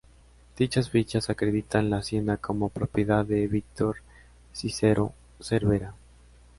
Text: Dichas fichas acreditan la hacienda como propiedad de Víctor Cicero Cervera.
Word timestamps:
Dichas 0.57 0.89
fichas 0.89 1.29
acreditan 1.29 1.91
la 1.91 1.97
hacienda 1.97 2.37
como 2.37 2.69
propiedad 2.69 3.23
de 3.23 3.45
Víctor 3.47 3.97
Cicero 4.51 5.13
Cervera. 5.39 5.93